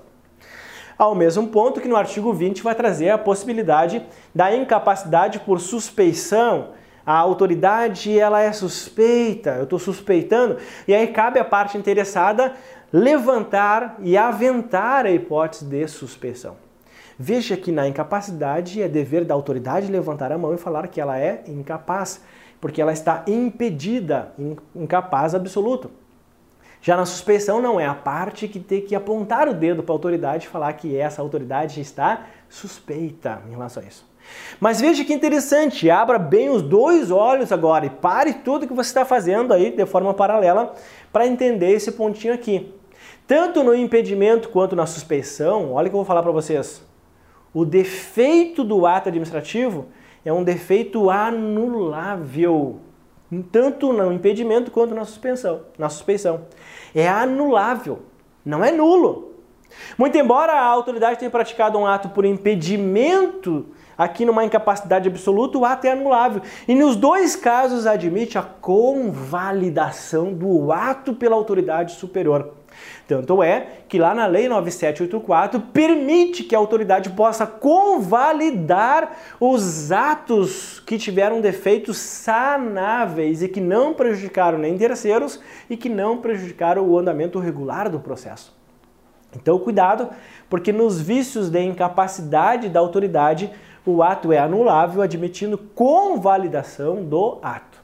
Ao 0.97 1.13
mesmo 1.13 1.47
ponto 1.47 1.81
que 1.81 1.87
no 1.87 1.95
artigo 1.97 2.31
20 2.31 2.63
vai 2.63 2.73
trazer 2.73 3.09
a 3.09 3.17
possibilidade 3.17 4.05
da 4.33 4.55
incapacidade 4.55 5.39
por 5.39 5.59
suspeição. 5.59 6.69
A 7.05 7.17
autoridade 7.17 8.17
ela 8.17 8.41
é 8.41 8.51
suspeita, 8.51 9.51
eu 9.51 9.65
estou 9.65 9.77
suspeitando, 9.77 10.57
e 10.87 10.95
aí 10.95 11.07
cabe 11.07 11.37
à 11.37 11.45
parte 11.45 11.77
interessada 11.77 12.53
levantar 12.91 13.97
e 13.99 14.17
aventar 14.17 15.05
a 15.05 15.11
hipótese 15.11 15.65
de 15.65 15.87
suspeição. 15.87 16.55
Veja 17.19 17.55
que 17.55 17.71
na 17.71 17.87
incapacidade 17.87 18.81
é 18.81 18.87
dever 18.87 19.23
da 19.23 19.33
autoridade 19.33 19.91
levantar 19.91 20.31
a 20.31 20.37
mão 20.37 20.53
e 20.53 20.57
falar 20.57 20.87
que 20.87 20.99
ela 20.99 21.19
é 21.19 21.43
incapaz, 21.47 22.21
porque 22.59 22.81
ela 22.81 22.93
está 22.93 23.23
impedida, 23.27 24.33
incapaz 24.73 25.35
absoluto. 25.35 25.91
Já 26.85 26.95
na 26.95 27.03
suspeição 27.07 27.59
não 27.59 27.79
é 27.79 27.87
a 27.87 27.95
parte 27.95 28.47
que 28.47 28.59
tem 28.59 28.79
que 28.79 28.93
apontar 28.93 29.49
o 29.49 29.55
dedo 29.55 29.81
para 29.81 29.91
a 29.91 29.95
autoridade 29.95 30.45
e 30.45 30.47
falar 30.47 30.71
que 30.73 30.95
essa 30.95 31.19
autoridade 31.19 31.81
está 31.81 32.27
suspeita 32.47 33.41
em 33.47 33.53
relação 33.53 33.81
a 33.81 33.87
isso. 33.87 34.07
Mas 34.59 34.81
veja 34.81 35.03
que 35.03 35.11
interessante, 35.11 35.89
abra 35.89 36.19
bem 36.19 36.47
os 36.51 36.61
dois 36.61 37.09
olhos 37.09 37.51
agora 37.51 37.87
e 37.87 37.89
pare 37.89 38.33
tudo 38.33 38.67
que 38.67 38.73
você 38.73 38.91
está 38.91 39.03
fazendo 39.03 39.51
aí 39.51 39.71
de 39.71 39.83
forma 39.87 40.13
paralela 40.13 40.75
para 41.11 41.25
entender 41.25 41.71
esse 41.71 41.91
pontinho 41.91 42.35
aqui. 42.35 42.71
Tanto 43.25 43.63
no 43.63 43.73
impedimento 43.73 44.49
quanto 44.49 44.75
na 44.75 44.85
suspeição, 44.85 45.73
olha 45.73 45.87
o 45.87 45.89
que 45.89 45.95
eu 45.95 46.01
vou 46.01 46.05
falar 46.05 46.21
para 46.21 46.31
vocês. 46.31 46.85
O 47.51 47.65
defeito 47.65 48.63
do 48.63 48.85
ato 48.85 49.09
administrativo 49.09 49.87
é 50.23 50.31
um 50.31 50.43
defeito 50.43 51.09
anulável 51.09 52.79
tanto 53.41 53.93
no 53.93 54.11
impedimento 54.11 54.71
quanto 54.71 54.93
na 54.93 55.05
suspensão, 55.05 55.61
na 55.77 55.89
suspeição. 55.89 56.41
É 56.93 57.07
anulável, 57.07 57.99
não 58.45 58.63
é 58.63 58.71
nulo. 58.71 59.33
Muito 59.97 60.17
embora 60.17 60.53
a 60.53 60.65
autoridade 60.65 61.19
tenha 61.19 61.31
praticado 61.31 61.77
um 61.77 61.85
ato 61.85 62.09
por 62.09 62.25
impedimento, 62.25 63.65
aqui 63.97 64.25
numa 64.25 64.43
incapacidade 64.43 65.07
absoluta, 65.07 65.57
o 65.57 65.65
ato 65.65 65.87
é 65.87 65.91
anulável. 65.91 66.41
E 66.67 66.75
nos 66.75 66.95
dois 66.95 67.35
casos 67.35 67.85
admite 67.85 68.37
a 68.37 68.41
convalidação 68.41 70.33
do 70.33 70.71
ato 70.71 71.13
pela 71.13 71.35
autoridade 71.35 71.93
superior. 71.93 72.53
Tanto 73.07 73.43
é 73.43 73.67
que 73.87 73.99
lá 73.99 74.15
na 74.15 74.25
Lei 74.25 74.49
9784 74.49 75.59
permite 75.73 76.43
que 76.43 76.55
a 76.55 76.57
autoridade 76.57 77.11
possa 77.11 77.45
convalidar 77.45 79.11
os 79.39 79.91
atos 79.91 80.79
que 80.79 80.97
tiveram 80.97 81.41
defeitos 81.41 81.97
sanáveis 81.97 83.43
e 83.43 83.47
que 83.47 83.61
não 83.61 83.93
prejudicaram 83.93 84.57
nem 84.57 84.77
terceiros 84.77 85.39
e 85.69 85.77
que 85.77 85.89
não 85.89 86.17
prejudicaram 86.17 86.87
o 86.87 86.97
andamento 86.97 87.39
regular 87.39 87.89
do 87.89 87.99
processo. 87.99 88.55
Então, 89.35 89.59
cuidado, 89.59 90.09
porque 90.49 90.71
nos 90.71 90.99
vícios 90.99 91.49
de 91.49 91.61
incapacidade 91.61 92.69
da 92.69 92.79
autoridade, 92.79 93.51
o 93.85 94.01
ato 94.01 94.31
é 94.31 94.39
anulável, 94.39 95.01
admitindo 95.01 95.57
convalidação 95.57 97.03
do 97.03 97.37
ato. 97.41 97.74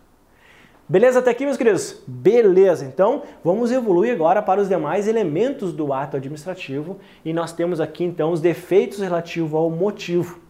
Beleza 0.91 1.19
até 1.19 1.31
aqui, 1.31 1.45
meus 1.45 1.55
queridos? 1.55 2.03
Beleza, 2.05 2.83
então 2.83 3.23
vamos 3.41 3.71
evoluir 3.71 4.11
agora 4.11 4.41
para 4.41 4.59
os 4.59 4.67
demais 4.67 5.07
elementos 5.07 5.71
do 5.71 5.93
ato 5.93 6.17
administrativo 6.17 6.99
e 7.23 7.31
nós 7.31 7.53
temos 7.53 7.79
aqui 7.79 8.03
então 8.03 8.33
os 8.33 8.41
defeitos 8.41 8.99
relativos 8.99 9.53
ao 9.53 9.69
motivo. 9.69 10.41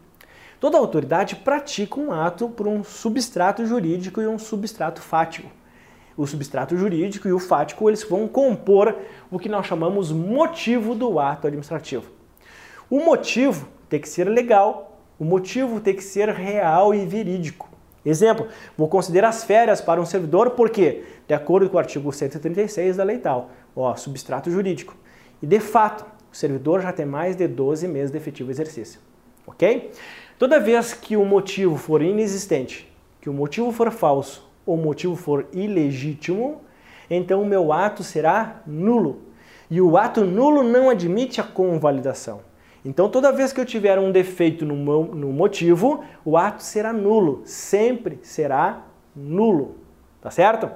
Toda 0.60 0.80
autoridade 0.80 1.36
pratica 1.36 2.00
um 2.00 2.12
ato 2.12 2.50
por 2.50 2.68
um 2.68 2.84
substrato 2.84 3.68
jurídico 3.68 4.20
e 4.20 4.26
um 4.26 4.40
substrato 4.40 5.00
fático. 5.00 5.48
o 6.18 6.26
substrato 6.26 6.76
jurídico 6.76 7.28
e 7.28 7.32
o 7.32 7.38
fático, 7.38 7.88
eles 7.88 8.04
vão 8.04 8.28
compor 8.28 8.96
o 9.30 9.38
que 9.38 9.48
nós 9.48 9.68
chamamos 9.68 10.12
motivo 10.12 10.96
do 10.96 11.20
ato 11.20 11.46
administrativo. 11.46 12.10
O 12.90 13.00
motivo 13.00 13.68
tem 13.88 14.02
que 14.02 14.10
ser 14.10 14.28
legal, 14.28 14.98
o 15.20 15.24
motivo 15.24 15.80
tem 15.80 15.94
que 15.94 16.04
ser 16.04 16.30
real 16.30 16.96
e 16.96 17.06
verídico. 17.06 17.71
Exemplo, 18.06 18.48
vou 18.76 18.88
considerar 18.88 19.30
as 19.30 19.44
férias 19.44 19.80
para 19.80 20.02
um 20.02 20.06
servidor 20.06 20.52
porque, 20.52 21.04
de 21.28 21.34
acordo 21.34 21.70
com 21.70 21.78
o 21.78 21.80
artigo 21.80 22.12
136 22.12 22.98
da 22.98 23.04
lei 23.04 23.20
tal, 23.20 23.52
ó, 23.76 23.96
substrato 23.96 24.50
jurídico. 24.50 24.96
E 25.42 25.46
de 25.46 25.60
fato, 25.60 26.06
o 26.32 26.36
servidor 26.36 26.82
já 26.82 26.92
tem 26.92 27.06
mais 27.06 27.36
de 27.36 27.48
12 27.48 27.88
meses 27.88 28.12
de 28.12 28.18
efetivo 28.18 28.50
exercício. 28.50 29.00
Ok? 29.46 29.92
Toda 30.40 30.60
vez 30.60 30.94
que 30.94 31.16
o 31.16 31.26
motivo 31.26 31.78
for 31.78 32.02
inexistente, 32.02 32.92
que 33.20 33.30
o 33.30 33.34
motivo 33.34 33.72
for 33.72 33.92
falso 33.92 34.50
ou 34.66 34.76
o 34.76 34.82
motivo 34.82 35.16
for 35.16 35.48
ilegítimo, 35.54 36.62
então 37.10 37.42
o 37.42 37.46
meu 37.46 37.72
ato 37.72 38.04
será 38.04 38.62
nulo. 38.66 39.22
E 39.70 39.80
o 39.80 39.98
ato 39.98 40.26
nulo 40.26 40.64
não 40.64 40.90
admite 40.90 41.40
a 41.40 41.44
convalidação. 41.44 42.42
Então, 42.84 43.10
toda 43.10 43.32
vez 43.32 43.54
que 43.54 43.62
eu 43.62 43.66
tiver 43.66 44.00
um 44.00 44.12
defeito 44.12 44.66
no, 44.66 44.76
no 45.06 45.32
motivo, 45.32 46.04
o 46.26 46.36
ato 46.36 46.64
será 46.64 46.92
nulo. 46.92 47.42
Sempre 47.46 48.20
será 48.24 48.86
nulo. 49.16 49.76
Tá 50.20 50.32
certo? 50.32 50.70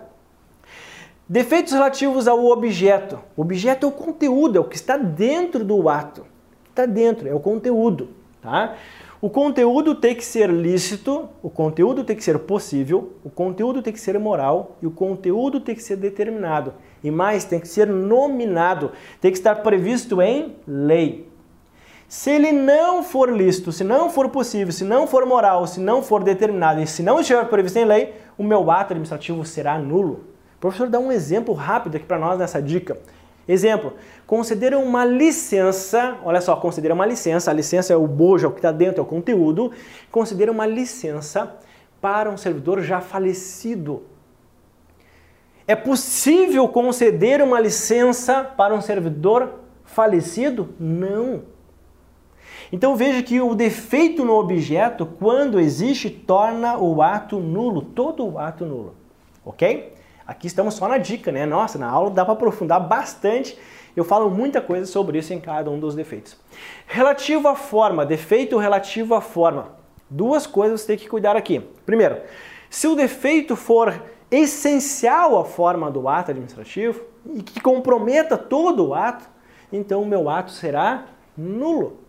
Defeitos 1.27 1.73
relativos 1.73 2.27
ao 2.27 2.45
objeto. 2.45 3.19
O 3.35 3.41
objeto 3.41 3.85
é 3.85 3.89
o 3.89 3.91
conteúdo, 3.91 4.57
é 4.57 4.61
o 4.61 4.65
que 4.65 4.75
está 4.75 4.97
dentro 4.97 5.63
do 5.63 5.89
ato. 5.89 6.25
Está 6.69 6.85
dentro, 6.85 7.27
é 7.27 7.33
o 7.33 7.39
conteúdo. 7.39 8.09
Tá? 8.41 8.75
O 9.19 9.29
conteúdo 9.29 9.95
tem 9.95 10.13
que 10.13 10.23
ser 10.23 10.51
lícito, 10.51 11.27
o 11.41 11.49
conteúdo 11.49 12.03
tem 12.03 12.15
que 12.15 12.23
ser 12.23 12.37
possível, 12.37 13.13
o 13.23 13.29
conteúdo 13.29 13.81
tem 13.81 13.91
que 13.91 13.99
ser 13.99 14.19
moral 14.19 14.77
e 14.83 14.85
o 14.85 14.91
conteúdo 14.91 15.59
tem 15.59 15.73
que 15.73 15.81
ser 15.81 15.95
determinado. 15.95 16.75
E 17.03 17.09
mais, 17.09 17.43
tem 17.43 17.59
que 17.59 17.67
ser 17.67 17.87
nominado, 17.87 18.91
tem 19.19 19.31
que 19.31 19.37
estar 19.37 19.55
previsto 19.63 20.21
em 20.21 20.55
lei. 20.67 21.27
Se 22.15 22.31
ele 22.31 22.53
não 22.53 23.03
for 23.03 23.29
lícito, 23.29 23.73
se 23.73 23.83
não 23.83 24.09
for 24.09 24.29
possível, 24.29 24.71
se 24.71 24.85
não 24.85 25.05
for 25.05 25.25
moral, 25.25 25.67
se 25.67 25.81
não 25.81 26.01
for 26.01 26.23
determinado 26.23 26.81
e 26.81 26.87
se 26.87 27.03
não 27.03 27.19
estiver 27.19 27.45
previsto 27.49 27.77
em 27.77 27.83
lei, 27.83 28.13
o 28.37 28.43
meu 28.43 28.71
ato 28.71 28.93
administrativo 28.93 29.43
será 29.45 29.77
nulo. 29.77 30.23
O 30.55 30.59
professor 30.61 30.87
dá 30.87 30.97
um 30.97 31.11
exemplo 31.11 31.53
rápido 31.53 31.97
aqui 31.97 32.05
para 32.05 32.17
nós 32.17 32.39
nessa 32.39 32.61
dica. 32.61 32.97
Exemplo, 33.45 33.93
conceder 34.25 34.73
uma 34.75 35.03
licença, 35.03 36.17
olha 36.23 36.39
só, 36.39 36.55
considera 36.55 36.93
uma 36.93 37.05
licença, 37.05 37.51
a 37.51 37.53
licença 37.53 37.91
é 37.91 37.97
o 37.97 38.07
bojo, 38.07 38.45
é 38.45 38.49
o 38.49 38.53
que 38.53 38.59
está 38.59 38.71
dentro, 38.71 39.01
é 39.01 39.03
o 39.03 39.05
conteúdo, 39.05 39.73
considera 40.09 40.49
uma 40.49 40.65
licença 40.65 41.57
para 41.99 42.29
um 42.29 42.37
servidor 42.37 42.81
já 42.81 43.01
falecido. 43.01 44.03
É 45.67 45.75
possível 45.75 46.65
conceder 46.69 47.41
uma 47.41 47.59
licença 47.59 48.41
para 48.41 48.73
um 48.73 48.79
servidor 48.79 49.59
falecido? 49.83 50.69
Não. 50.79 51.53
Então 52.71 52.95
veja 52.95 53.21
que 53.21 53.39
o 53.39 53.53
defeito 53.53 54.25
no 54.25 54.33
objeto, 54.33 55.05
quando 55.05 55.59
existe, 55.59 56.09
torna 56.09 56.77
o 56.77 57.01
ato 57.01 57.39
nulo, 57.39 57.81
todo 57.81 58.25
o 58.25 58.39
ato 58.39 58.65
nulo. 58.65 58.95
Ok? 59.43 59.93
Aqui 60.25 60.47
estamos 60.47 60.73
só 60.73 60.87
na 60.87 60.97
dica, 60.97 61.31
né? 61.31 61.45
Nossa, 61.45 61.77
na 61.77 61.87
aula 61.87 62.09
dá 62.09 62.25
para 62.25 62.33
aprofundar 62.33 62.79
bastante. 62.79 63.57
Eu 63.95 64.03
falo 64.03 64.29
muita 64.29 64.59
coisa 64.59 64.85
sobre 64.85 65.19
isso 65.19 65.33
em 65.33 65.39
cada 65.39 65.69
um 65.69 65.79
dos 65.79 65.95
defeitos. 65.95 66.35
Relativo 66.87 67.47
à 67.47 67.55
forma, 67.55 68.05
defeito 68.05 68.57
relativo 68.57 69.13
à 69.13 69.21
forma. 69.21 69.69
Duas 70.09 70.45
coisas 70.47 70.81
você 70.81 70.87
tem 70.87 70.97
que 70.97 71.07
cuidar 71.07 71.35
aqui. 71.35 71.59
Primeiro, 71.85 72.17
se 72.69 72.87
o 72.87 72.95
defeito 72.95 73.55
for 73.55 74.01
essencial 74.29 75.39
à 75.39 75.45
forma 75.45 75.89
do 75.91 76.09
ato 76.09 76.31
administrativo 76.31 77.01
e 77.33 77.41
que 77.41 77.61
comprometa 77.61 78.37
todo 78.37 78.87
o 78.87 78.93
ato, 78.93 79.29
então 79.71 80.01
o 80.01 80.05
meu 80.05 80.29
ato 80.29 80.51
será 80.51 81.05
nulo. 81.37 82.04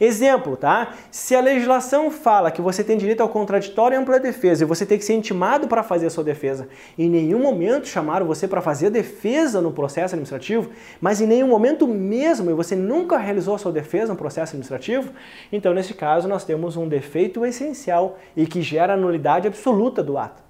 Exemplo, 0.00 0.56
tá? 0.56 0.94
Se 1.10 1.34
a 1.34 1.40
legislação 1.40 2.10
fala 2.10 2.52
que 2.52 2.62
você 2.62 2.84
tem 2.84 2.96
direito 2.96 3.20
ao 3.20 3.28
contraditório 3.28 3.96
e 3.96 3.98
ampla 3.98 4.20
defesa 4.20 4.62
e 4.62 4.66
você 4.66 4.86
tem 4.86 4.96
que 4.96 5.04
ser 5.04 5.14
intimado 5.14 5.66
para 5.66 5.82
fazer 5.82 6.06
a 6.06 6.10
sua 6.10 6.22
defesa, 6.22 6.68
em 6.96 7.10
nenhum 7.10 7.40
momento 7.40 7.88
chamaram 7.88 8.24
você 8.24 8.46
para 8.46 8.60
fazer 8.60 8.86
a 8.86 8.90
defesa 8.90 9.60
no 9.60 9.72
processo 9.72 10.14
administrativo, 10.14 10.70
mas 11.00 11.20
em 11.20 11.26
nenhum 11.26 11.48
momento 11.48 11.86
mesmo 11.86 12.50
e 12.50 12.54
você 12.54 12.76
nunca 12.76 13.18
realizou 13.18 13.56
a 13.56 13.58
sua 13.58 13.72
defesa 13.72 14.12
no 14.12 14.18
processo 14.18 14.50
administrativo, 14.50 15.12
então 15.50 15.74
nesse 15.74 15.94
caso 15.94 16.28
nós 16.28 16.44
temos 16.44 16.76
um 16.76 16.88
defeito 16.88 17.44
essencial 17.44 18.18
e 18.36 18.46
que 18.46 18.62
gera 18.62 18.96
nulidade 18.96 19.48
absoluta 19.48 20.02
do 20.02 20.16
ato. 20.16 20.42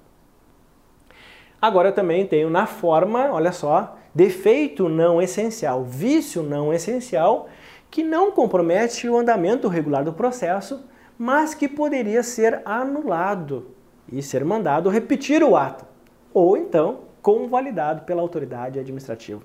Agora 1.61 1.89
eu 1.89 1.93
também 1.93 2.27
tenho 2.27 2.51
na 2.51 2.67
forma, 2.67 3.33
olha 3.33 3.51
só, 3.51 3.97
defeito 4.15 4.89
não 4.89 5.21
essencial, 5.21 5.85
vício 5.85 6.43
não 6.43 6.73
essencial 6.73 7.49
que 7.91 8.03
não 8.03 8.31
compromete 8.31 9.09
o 9.09 9.17
andamento 9.17 9.69
regular 9.69 10.05
do 10.05 10.13
processo, 10.13 10.85
mas 11.19 11.55
que 11.55 11.69
poderia 11.69 12.23
ser 12.23 12.63
anulado 12.65 13.75
e 14.11 14.23
ser 14.23 14.45
mandado 14.45 14.89
repetir 14.89 15.43
o 15.43 15.57
ato, 15.57 15.85
ou 16.33 16.57
então 16.57 17.09
convalidado 17.21 18.03
pela 18.03 18.23
autoridade 18.23 18.79
administrativa. 18.79 19.43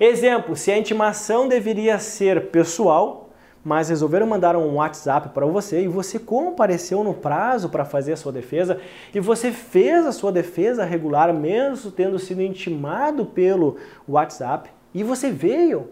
Exemplo, 0.00 0.56
se 0.56 0.72
a 0.72 0.78
intimação 0.78 1.46
deveria 1.46 1.98
ser 1.98 2.50
pessoal, 2.50 3.28
mas 3.62 3.90
resolveram 3.90 4.26
mandar 4.26 4.56
um 4.56 4.76
WhatsApp 4.76 5.28
para 5.28 5.44
você 5.44 5.82
e 5.82 5.88
você 5.88 6.18
compareceu 6.18 7.04
no 7.04 7.12
prazo 7.12 7.68
para 7.68 7.84
fazer 7.84 8.14
a 8.14 8.16
sua 8.16 8.32
defesa 8.32 8.80
e 9.14 9.20
você 9.20 9.52
fez 9.52 10.06
a 10.06 10.12
sua 10.12 10.32
defesa 10.32 10.84
regular 10.84 11.32
mesmo 11.34 11.90
tendo 11.90 12.18
sido 12.18 12.40
intimado 12.40 13.26
pelo 13.26 13.76
WhatsApp 14.08 14.70
e 14.94 15.04
você 15.04 15.30
veio 15.30 15.90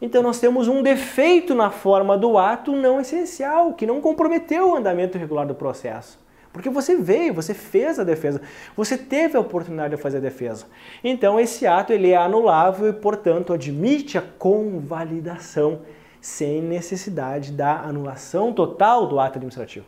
então 0.00 0.22
nós 0.22 0.38
temos 0.38 0.68
um 0.68 0.82
defeito 0.82 1.54
na 1.54 1.70
forma 1.70 2.16
do 2.16 2.38
ato 2.38 2.72
não 2.72 3.00
essencial, 3.00 3.72
que 3.74 3.86
não 3.86 4.00
comprometeu 4.00 4.70
o 4.70 4.76
andamento 4.76 5.18
regular 5.18 5.46
do 5.46 5.54
processo. 5.54 6.18
Porque 6.52 6.70
você 6.70 6.96
veio, 6.96 7.34
você 7.34 7.52
fez 7.52 7.98
a 7.98 8.04
defesa, 8.04 8.40
você 8.76 8.96
teve 8.96 9.36
a 9.36 9.40
oportunidade 9.40 9.94
de 9.94 10.02
fazer 10.02 10.18
a 10.18 10.20
defesa. 10.20 10.66
Então 11.04 11.38
esse 11.38 11.66
ato 11.66 11.92
ele 11.92 12.10
é 12.10 12.16
anulável 12.16 12.88
e, 12.88 12.92
portanto, 12.92 13.52
admite 13.52 14.16
a 14.16 14.22
convalidação 14.22 15.80
sem 16.20 16.60
necessidade 16.60 17.52
da 17.52 17.80
anulação 17.80 18.52
total 18.52 19.06
do 19.06 19.20
ato 19.20 19.36
administrativo. 19.36 19.86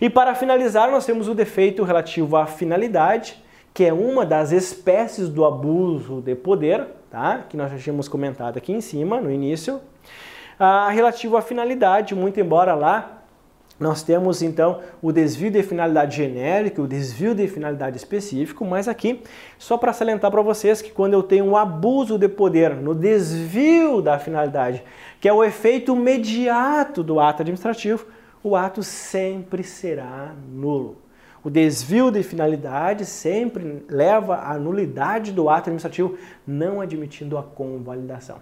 E 0.00 0.08
para 0.08 0.34
finalizar, 0.34 0.90
nós 0.90 1.04
temos 1.04 1.28
o 1.28 1.34
defeito 1.34 1.82
relativo 1.82 2.36
à 2.36 2.46
finalidade, 2.46 3.42
que 3.74 3.84
é 3.84 3.92
uma 3.92 4.24
das 4.24 4.52
espécies 4.52 5.28
do 5.28 5.44
abuso 5.44 6.22
de 6.22 6.34
poder, 6.34 6.86
tá? 7.10 7.44
que 7.48 7.56
nós 7.56 7.70
já 7.70 7.78
tínhamos 7.78 8.08
comentado 8.08 8.56
aqui 8.56 8.72
em 8.72 8.80
cima, 8.80 9.20
no 9.20 9.30
início. 9.30 9.80
Ah, 10.58 10.88
relativo 10.90 11.36
à 11.36 11.42
finalidade, 11.42 12.14
muito 12.14 12.40
embora 12.40 12.74
lá 12.74 13.16
nós 13.78 14.02
temos 14.02 14.40
então 14.40 14.80
o 15.02 15.12
desvio 15.12 15.50
de 15.50 15.62
finalidade 15.62 16.16
genérica, 16.16 16.80
o 16.80 16.86
desvio 16.86 17.34
de 17.34 17.46
finalidade 17.46 17.96
específico, 17.98 18.64
mas 18.64 18.88
aqui 18.88 19.22
só 19.58 19.76
para 19.76 19.92
salientar 19.92 20.30
para 20.30 20.40
vocês 20.40 20.80
que 20.80 20.90
quando 20.90 21.12
eu 21.12 21.22
tenho 21.22 21.44
um 21.44 21.56
abuso 21.56 22.18
de 22.18 22.26
poder 22.26 22.74
no 22.74 22.94
desvio 22.94 24.00
da 24.00 24.18
finalidade, 24.18 24.82
que 25.20 25.28
é 25.28 25.32
o 25.32 25.44
efeito 25.44 25.94
imediato 25.94 27.02
do 27.02 27.20
ato 27.20 27.42
administrativo, 27.42 28.06
o 28.42 28.56
ato 28.56 28.82
sempre 28.82 29.62
será 29.62 30.34
nulo. 30.50 30.96
O 31.46 31.50
desvio 31.50 32.10
de 32.10 32.24
finalidade 32.24 33.06
sempre 33.06 33.84
leva 33.88 34.34
à 34.34 34.58
nulidade 34.58 35.30
do 35.30 35.48
ato 35.48 35.70
administrativo, 35.70 36.18
não 36.44 36.80
admitindo 36.80 37.38
a 37.38 37.42
convalidação. 37.44 38.38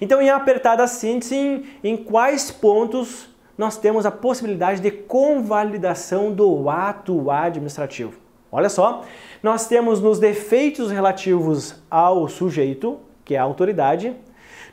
Então, 0.00 0.18
em 0.18 0.30
apertada 0.30 0.86
síntese, 0.86 1.36
em, 1.36 1.64
em 1.84 1.94
quais 1.94 2.50
pontos 2.50 3.28
nós 3.58 3.76
temos 3.76 4.06
a 4.06 4.10
possibilidade 4.10 4.80
de 4.80 4.90
convalidação 4.90 6.32
do 6.32 6.70
ato 6.70 7.30
administrativo? 7.30 8.14
Olha 8.50 8.70
só, 8.70 9.04
nós 9.42 9.68
temos 9.68 10.00
nos 10.00 10.18
defeitos 10.18 10.90
relativos 10.90 11.74
ao 11.90 12.30
sujeito, 12.30 12.98
que 13.26 13.34
é 13.34 13.38
a 13.38 13.42
autoridade, 13.42 14.16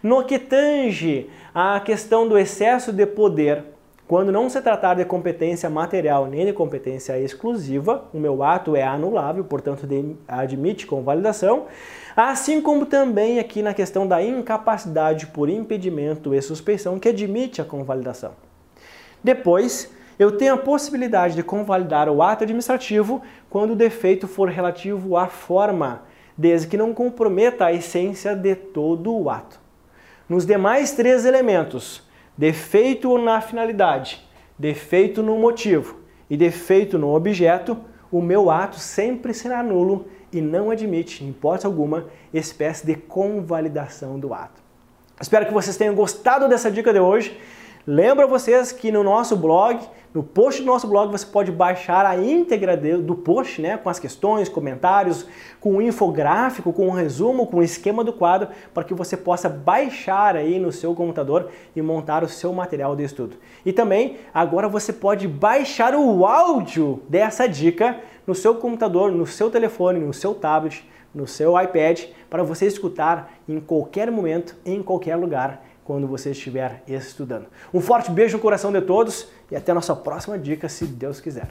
no 0.01 0.23
que 0.23 0.39
tange 0.39 1.29
à 1.53 1.77
questão 1.81 2.25
do 2.25 2.37
excesso 2.37 2.93
de 2.93 3.05
poder 3.05 3.74
quando 4.07 4.31
não 4.31 4.49
se 4.49 4.61
tratar 4.61 4.93
de 4.93 5.03
competência 5.03 5.67
material 5.67 6.27
nem 6.27 6.45
de 6.45 6.53
competência 6.53 7.19
exclusiva, 7.19 8.05
o 8.13 8.19
meu 8.19 8.43
ato 8.43 8.75
é 8.75 8.83
anulável, 8.83 9.43
portanto 9.43 9.87
admite 10.27 10.85
convalidação, 10.85 11.65
assim 12.15 12.61
como 12.61 12.85
também 12.85 13.39
aqui 13.39 13.63
na 13.63 13.73
questão 13.73 14.07
da 14.07 14.21
incapacidade 14.21 15.27
por 15.27 15.49
impedimento 15.49 16.35
e 16.35 16.41
suspeição, 16.41 16.99
que 16.99 17.09
admite 17.09 17.61
a 17.61 17.65
convalidação. 17.65 18.33
Depois, 19.23 19.91
eu 20.19 20.37
tenho 20.37 20.53
a 20.53 20.57
possibilidade 20.57 21.35
de 21.35 21.41
convalidar 21.41 22.07
o 22.07 22.21
ato 22.21 22.43
administrativo 22.43 23.23
quando 23.49 23.71
o 23.71 23.75
defeito 23.75 24.27
for 24.27 24.49
relativo 24.49 25.17
à 25.17 25.27
forma, 25.27 26.03
desde 26.37 26.67
que 26.67 26.77
não 26.77 26.93
comprometa 26.93 27.65
a 27.65 27.73
essência 27.73 28.35
de 28.35 28.53
todo 28.53 29.15
o 29.15 29.31
ato. 29.31 29.59
Nos 30.29 30.45
demais 30.45 30.91
três 30.91 31.25
elementos, 31.25 32.05
defeito 32.37 33.17
na 33.17 33.41
finalidade, 33.41 34.25
defeito 34.57 35.23
no 35.23 35.37
motivo 35.37 35.99
e 36.29 36.35
defeito 36.35 36.97
no 36.97 37.13
objeto, 37.13 37.77
o 38.11 38.21
meu 38.21 38.49
ato 38.49 38.79
sempre 38.79 39.33
será 39.33 39.61
nulo 39.61 40.07
e 40.31 40.41
não 40.41 40.69
admite, 40.69 41.23
em 41.23 41.29
hipótese 41.29 41.65
alguma, 41.65 42.07
espécie 42.33 42.85
de 42.85 42.95
convalidação 42.95 44.19
do 44.19 44.33
ato. 44.33 44.61
Espero 45.19 45.45
que 45.45 45.53
vocês 45.53 45.77
tenham 45.77 45.95
gostado 45.95 46.49
dessa 46.49 46.69
dica 46.69 46.91
de 46.91 46.99
hoje. 46.99 47.39
Lembro 47.87 48.27
vocês 48.27 48.71
que 48.71 48.91
no 48.91 49.03
nosso 49.03 49.37
blog, 49.37 49.79
no 50.15 50.23
post 50.23 50.61
do 50.61 50.65
nosso 50.65 50.87
blog, 50.87 51.11
você 51.11 51.25
pode 51.25 51.51
baixar 51.51 52.05
a 52.05 52.15
íntegra 52.15 52.77
do 52.77 53.15
post, 53.15 53.61
né, 53.61 53.75
com 53.75 53.89
as 53.89 53.99
questões, 53.99 54.47
comentários, 54.47 55.27
com 55.59 55.73
um 55.73 55.81
infográfico, 55.81 56.71
com 56.71 56.87
um 56.87 56.91
resumo, 56.91 57.45
com 57.45 57.57
um 57.57 57.61
esquema 57.61 58.01
do 58.01 58.13
quadro, 58.13 58.47
para 58.73 58.85
que 58.85 58.93
você 58.93 59.17
possa 59.17 59.49
baixar 59.49 60.37
aí 60.37 60.57
no 60.57 60.71
seu 60.71 60.95
computador 60.95 61.49
e 61.75 61.81
montar 61.81 62.23
o 62.23 62.29
seu 62.29 62.53
material 62.53 62.95
de 62.95 63.03
estudo. 63.03 63.35
E 63.65 63.73
também, 63.73 64.15
agora 64.33 64.69
você 64.69 64.93
pode 64.93 65.27
baixar 65.27 65.93
o 65.93 66.25
áudio 66.25 67.03
dessa 67.09 67.45
dica 67.45 67.99
no 68.25 68.33
seu 68.33 68.55
computador, 68.55 69.11
no 69.11 69.27
seu 69.27 69.51
telefone, 69.51 69.99
no 69.99 70.13
seu 70.13 70.33
tablet, 70.33 70.89
no 71.13 71.27
seu 71.27 71.61
iPad, 71.61 72.03
para 72.29 72.41
você 72.41 72.65
escutar 72.65 73.33
em 73.49 73.59
qualquer 73.59 74.09
momento, 74.09 74.55
em 74.65 74.81
qualquer 74.81 75.17
lugar 75.17 75.61
quando 75.85 76.07
você 76.07 76.31
estiver 76.31 76.83
estudando. 76.87 77.45
Um 77.73 77.79
forte 77.79 78.11
beijo 78.11 78.35
no 78.35 78.41
coração 78.41 78.73
de 78.73 78.81
todos 78.81 79.27
e 79.49 79.55
até 79.55 79.71
a 79.71 79.75
nossa 79.75 79.95
próxima 79.95 80.37
dica, 80.37 80.67
se 80.67 80.85
Deus 80.85 81.21
quiser. 81.21 81.47